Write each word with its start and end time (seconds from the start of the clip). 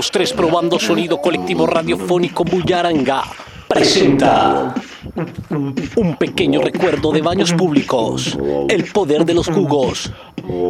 dos, 0.00 0.10
tres, 0.10 0.32
probando 0.32 0.78
sonido 0.78 1.20
colectivo 1.20 1.66
radiofónico 1.66 2.42
Bullaranga. 2.42 3.22
Presenta 3.68 4.74
un 5.96 6.16
pequeño 6.16 6.62
recuerdo 6.62 7.12
de 7.12 7.20
baños 7.20 7.52
públicos, 7.52 8.38
el 8.70 8.84
poder 8.84 9.26
de 9.26 9.34
los 9.34 9.48
jugos 9.48 10.10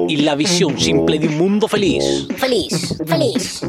y 0.08 0.16
la 0.16 0.34
visión 0.34 0.76
simple 0.76 1.20
de 1.20 1.28
un 1.28 1.38
mundo 1.38 1.68
feliz. 1.68 2.26
Feliz, 2.36 3.00
feliz. 3.06 3.62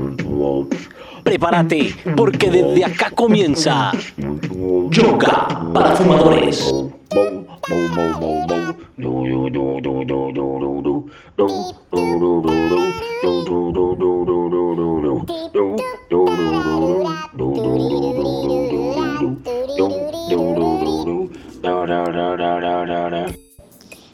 Prepárate, 1.23 1.95
porque 2.17 2.49
desde 2.49 2.83
acá 2.83 3.11
comienza 3.11 3.91
Yoga 4.89 5.69
para 5.71 5.95
Fumadores. 5.95 6.73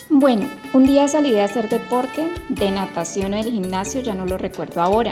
Bueno, 0.10 0.48
un 0.74 0.86
día 0.86 1.08
salí 1.08 1.32
de 1.32 1.42
hacer 1.42 1.70
deporte, 1.70 2.34
de 2.50 2.72
natación 2.72 3.34
o 3.34 3.38
del 3.38 3.52
gimnasio, 3.52 4.02
ya 4.02 4.14
no 4.14 4.26
lo 4.26 4.38
recuerdo 4.38 4.82
ahora, 4.82 5.12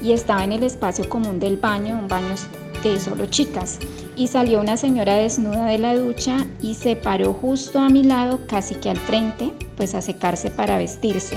y 0.00 0.12
estaba 0.12 0.44
en 0.44 0.52
el 0.52 0.62
espacio 0.62 1.08
común 1.08 1.40
del 1.40 1.56
baño, 1.56 1.98
un 1.98 2.08
baño 2.08 2.34
de 2.82 3.00
solo 3.00 3.26
chicas, 3.26 3.78
y 4.14 4.28
salió 4.28 4.60
una 4.60 4.76
señora 4.76 5.16
desnuda 5.16 5.66
de 5.66 5.78
la 5.78 5.96
ducha 5.96 6.46
y 6.62 6.74
se 6.74 6.94
paró 6.94 7.32
justo 7.32 7.80
a 7.80 7.88
mi 7.88 8.04
lado, 8.04 8.40
casi 8.46 8.76
que 8.76 8.90
al 8.90 8.96
frente, 8.96 9.52
pues 9.76 9.94
a 9.94 10.00
secarse 10.00 10.50
para 10.50 10.78
vestirse. 10.78 11.36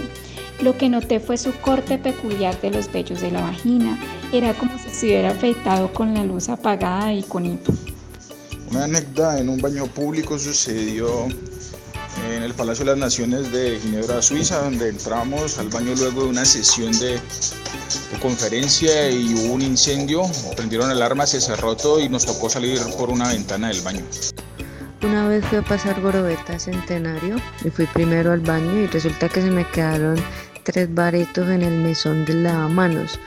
Lo 0.62 0.78
que 0.78 0.90
noté 0.90 1.20
fue 1.20 1.38
su 1.38 1.54
corte 1.62 1.98
peculiar 1.98 2.60
de 2.62 2.72
los 2.72 2.92
vellos 2.92 3.22
de 3.22 3.32
la 3.32 3.42
vagina. 3.42 3.98
Era 4.34 4.54
como 4.54 4.78
si 4.78 4.90
se 4.90 5.06
hubiera 5.08 5.32
afeitado 5.32 5.92
con 5.94 6.14
la 6.14 6.24
luz 6.24 6.50
apagada 6.50 7.14
y 7.14 7.24
con 7.24 7.46
hipo. 7.46 7.74
Una 8.72 8.84
anécdota 8.84 9.40
en 9.40 9.50
un 9.50 9.60
baño 9.60 9.88
público 9.88 10.38
sucedió 10.38 11.28
en 12.32 12.44
el 12.44 12.54
Palacio 12.54 12.86
de 12.86 12.92
las 12.92 13.00
Naciones 13.00 13.52
de 13.52 13.80
Ginebra, 13.80 14.22
Suiza, 14.22 14.62
donde 14.62 14.90
entramos 14.90 15.58
al 15.58 15.70
baño 15.70 15.94
luego 15.96 16.24
de 16.24 16.30
una 16.30 16.46
sesión 16.46 16.92
de, 17.00 17.20
conferencia 18.22 19.10
y 19.10 19.34
hubo 19.34 19.54
un 19.54 19.62
incendio, 19.62 20.24
prendieron 20.56 20.90
alarma, 20.92 21.26
se 21.26 21.40
cerró 21.40 21.76
todo 21.76 22.00
y 22.00 22.10
nos 22.10 22.26
tocó 22.26 22.50
salir 22.50 22.80
por 22.98 23.10
una 23.10 23.30
ventana 23.30 23.70
del 23.70 23.82
baño. 23.82 24.04
Una 25.02 25.28
vez 25.28 25.46
fui 25.46 25.58
a 25.58 25.62
pasar 25.62 26.02
Gorobeta 26.02 26.60
Centenario 26.60 27.38
y 27.64 27.70
fui 27.70 27.86
primero 27.88 28.34
al 28.34 28.42
baño 28.42 28.82
y 28.82 28.88
resulta 28.88 29.30
que 29.30 29.42
se 29.42 29.50
me 29.50 29.66
quedaron 29.70 30.18
tres 30.64 30.94
baretos 30.94 31.48
en 31.48 31.64
el 31.64 31.76
mesón 31.76 32.26
de 32.26 32.34
lavamanos. 32.34 33.18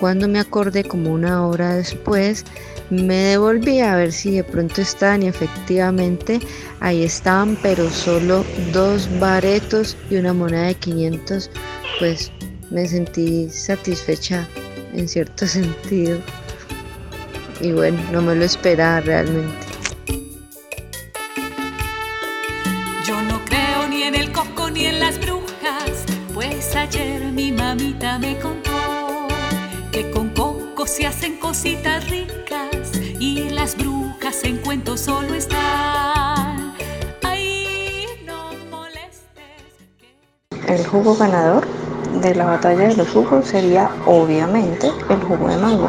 Cuando 0.00 0.28
me 0.28 0.40
acordé 0.40 0.82
como 0.82 1.12
una 1.12 1.46
hora 1.46 1.74
después, 1.74 2.46
me 2.88 3.16
devolví 3.16 3.80
a 3.80 3.96
ver 3.96 4.12
si 4.12 4.36
de 4.36 4.42
pronto 4.42 4.80
estaban 4.80 5.22
y 5.22 5.28
efectivamente 5.28 6.40
ahí 6.80 7.04
estaban, 7.04 7.58
pero 7.60 7.90
solo 7.90 8.42
dos 8.72 9.10
baretos 9.20 9.98
y 10.08 10.16
una 10.16 10.32
moneda 10.32 10.68
de 10.68 10.74
500. 10.74 11.50
Pues 11.98 12.32
me 12.70 12.88
sentí 12.88 13.50
satisfecha 13.50 14.48
en 14.94 15.06
cierto 15.06 15.46
sentido. 15.46 16.18
Y 17.60 17.72
bueno, 17.72 18.00
no 18.10 18.22
me 18.22 18.34
lo 18.34 18.46
esperaba 18.46 19.00
realmente. 19.00 19.66
Yo 23.06 23.20
no 23.20 23.44
creo 23.44 23.86
ni 23.90 24.04
en 24.04 24.14
el 24.14 24.32
coco 24.32 24.70
ni 24.70 24.86
en 24.86 24.98
las 24.98 25.20
brujas, 25.20 26.06
pues 26.32 26.74
ayer 26.74 27.20
mi 27.32 27.52
mamita 27.52 28.18
me 28.18 28.38
contó 28.38 28.69
se 30.90 31.06
hacen 31.06 31.36
cositas 31.38 32.08
ricas 32.10 32.90
y 33.20 33.50
las 33.50 33.76
brujas 33.76 34.42
en 34.42 34.56
cuento 34.58 34.96
solo 34.96 35.34
están. 35.34 36.74
Ay, 37.22 38.06
no 38.26 38.50
molestes. 38.70 39.30
que- 39.98 40.74
El 40.74 40.84
jugo 40.86 41.14
ganador 41.16 41.66
de 42.20 42.34
la 42.34 42.44
batalla 42.46 42.88
de 42.88 42.96
los 42.96 43.08
jugos 43.08 43.46
sería 43.46 43.88
obviamente 44.04 44.88
el 45.08 45.20
jugo 45.22 45.48
de 45.48 45.56
mango. 45.58 45.88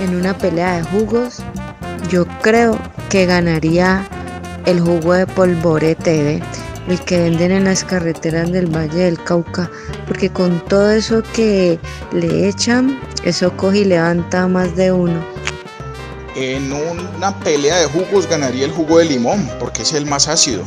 En 0.00 0.16
una 0.16 0.36
pelea 0.36 0.78
de 0.78 0.84
jugos, 0.84 1.42
yo 2.08 2.24
creo 2.40 2.78
que 3.10 3.26
ganaría 3.26 4.06
el 4.64 4.80
jugo 4.80 5.12
de 5.12 5.26
polvorete. 5.26 6.42
El 6.88 7.00
que 7.00 7.18
venden 7.18 7.52
en 7.52 7.64
las 7.64 7.84
carreteras 7.84 8.50
del 8.52 8.66
Valle 8.66 9.04
del 9.04 9.22
Cauca, 9.22 9.70
porque 10.06 10.30
con 10.30 10.64
todo 10.66 10.90
eso 10.90 11.22
que 11.34 11.78
le 12.12 12.48
echan, 12.48 13.00
eso 13.24 13.56
coge 13.56 13.78
y 13.78 13.84
levanta 13.84 14.42
a 14.42 14.48
más 14.48 14.76
de 14.76 14.92
uno. 14.92 15.24
En 16.36 16.72
una 16.72 17.38
pelea 17.40 17.78
de 17.78 17.86
jugos 17.86 18.28
ganaría 18.28 18.64
el 18.64 18.72
jugo 18.72 18.98
de 18.98 19.04
limón, 19.04 19.48
porque 19.60 19.82
es 19.82 19.92
el 19.92 20.04
más 20.04 20.26
ácido. 20.28 20.64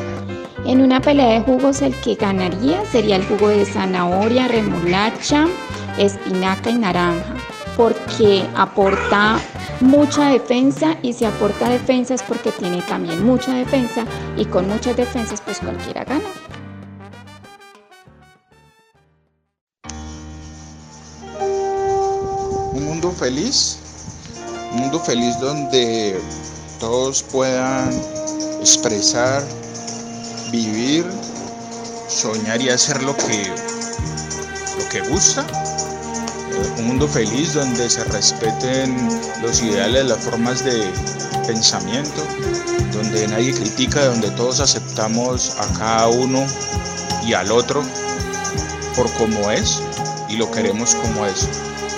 En 0.65 0.81
una 0.81 1.01
pelea 1.01 1.39
de 1.39 1.41
jugos 1.41 1.81
el 1.81 1.93
que 1.95 2.15
ganaría 2.15 2.85
sería 2.91 3.17
el 3.17 3.25
jugo 3.25 3.49
de 3.49 3.65
zanahoria, 3.65 4.47
remolacha, 4.47 5.45
espinaca 5.97 6.69
y 6.69 6.75
naranja, 6.75 7.35
porque 7.77 8.43
aporta 8.55 9.39
mucha 9.81 10.29
defensa 10.29 10.97
y 11.03 11.13
si 11.13 11.25
aporta 11.25 11.69
defensa 11.69 12.15
es 12.15 12.23
porque 12.23 12.51
tiene 12.51 12.81
también 12.81 13.23
mucha 13.23 13.53
defensa 13.53 14.03
y 14.35 14.45
con 14.45 14.67
muchas 14.67 14.97
defensas 14.97 15.39
pues 15.41 15.59
cualquiera 15.59 16.03
gana. 16.03 16.25
Un 22.73 22.83
mundo 22.83 23.11
feliz, 23.11 23.77
un 24.73 24.79
mundo 24.79 24.99
feliz 24.99 25.39
donde 25.39 26.19
todos 26.79 27.21
puedan 27.21 27.89
expresar, 28.59 29.43
vivir, 30.51 31.05
soñar 32.07 32.59
y 32.59 32.69
hacer 32.69 33.03
lo 33.03 33.15
que, 33.15 33.53
lo 34.79 34.89
que 34.89 35.01
gusta. 35.09 35.45
Un 36.77 36.87
mundo 36.87 37.07
feliz 37.07 37.53
donde 37.53 37.89
se 37.89 38.03
respeten 38.05 38.95
los 39.41 39.61
ideales, 39.61 40.05
las 40.05 40.23
formas 40.23 40.63
de 40.63 40.91
pensamiento, 41.45 42.23
donde 42.93 43.27
nadie 43.27 43.53
critica, 43.53 44.05
donde 44.05 44.29
todos 44.31 44.59
aceptamos 44.59 45.55
a 45.57 45.77
cada 45.77 46.07
uno 46.07 46.45
y 47.25 47.33
al 47.33 47.51
otro 47.51 47.83
por 48.95 49.11
como 49.13 49.51
es 49.51 49.81
y 50.29 50.37
lo 50.37 50.49
queremos 50.51 50.95
como 50.95 51.25
es. 51.25 51.47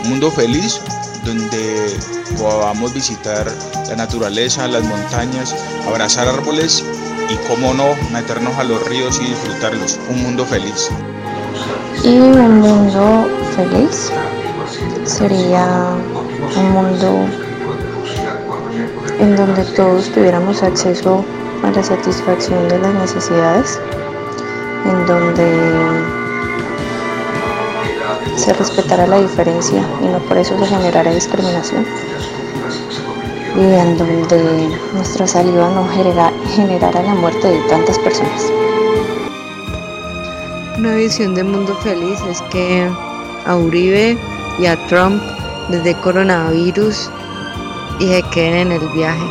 Un 0.04 0.12
mundo 0.12 0.32
feliz 0.32 0.80
donde 1.26 1.98
podamos 2.38 2.94
visitar 2.94 3.52
la 3.88 3.96
naturaleza, 3.96 4.68
las 4.68 4.84
montañas, 4.84 5.56
abrazar 5.88 6.28
árboles 6.28 6.84
y, 7.30 7.36
cómo 7.48 7.74
no, 7.74 7.96
meternos 8.12 8.58
a 8.58 8.64
los 8.64 8.86
ríos 8.88 9.20
y 9.22 9.26
disfrutarlos. 9.26 10.00
Un 10.10 10.24
mundo 10.24 10.46
feliz. 10.46 10.90
Y 12.04 12.18
un 12.18 12.60
mundo 12.60 13.28
feliz 13.56 14.12
sería 15.10 15.66
un 16.56 16.72
mundo 16.72 17.26
en 19.20 19.36
donde 19.36 19.64
todos 19.76 20.10
tuviéramos 20.12 20.62
acceso 20.64 21.26
a 21.64 21.72
la 21.72 21.84
satisfacción 21.84 22.68
de 22.70 22.78
las 22.80 22.94
necesidades, 22.94 23.80
en 24.86 25.06
donde 25.08 25.50
se 28.38 28.54
respetara 28.54 29.08
la 29.08 29.20
diferencia 29.20 29.84
y 30.02 30.06
no 30.08 30.20
por 30.20 30.38
eso 30.38 30.58
se 30.58 30.66
generara 30.68 31.12
discriminación, 31.12 31.86
y 33.58 33.62
en 33.74 33.98
donde 33.98 34.70
nuestra 34.94 35.28
saliva 35.28 35.70
no 35.70 35.88
genera- 35.90 36.32
generara 36.56 37.02
la 37.02 37.16
muerte 37.16 37.48
de 37.48 37.60
tantas 37.68 37.98
personas. 38.00 38.46
Una 40.78 40.96
visión 40.96 41.36
de 41.36 41.44
mundo 41.44 41.76
feliz 41.84 42.20
es 42.30 42.42
que 42.44 42.90
a 43.46 43.56
Uribe 43.58 44.18
y 44.60 44.66
a 44.66 44.76
Trump 44.88 45.22
les 45.70 45.84
dé 45.84 45.96
coronavirus 45.96 47.10
y 48.00 48.08
se 48.08 48.24
queden 48.34 48.68
en 48.68 48.72
el 48.74 48.90
viaje. 48.90 49.24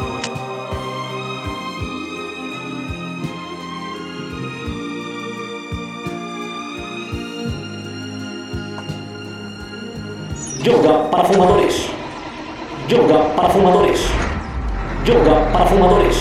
Yoga 10.63 11.11
para 11.11 11.25
fumadores. 11.25 11.87
Yoga 12.89 13.37
para 13.37 13.49
fumadores. 13.51 14.01
Yoga 15.05 15.53
para 15.53 15.67
fumadores. 15.67 16.17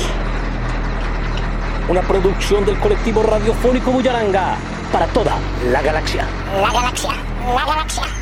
Una 1.89 2.01
producción 2.01 2.65
del 2.65 2.77
colectivo 2.79 3.23
radiofónico 3.23 3.91
Bullaranga 3.91 4.57
para 4.91 5.07
toda 5.07 5.37
la 5.71 5.81
galaxia. 5.81 6.27
La 6.61 6.71
galaxia, 6.71 7.13
la 7.55 7.65
galaxia. 7.65 8.16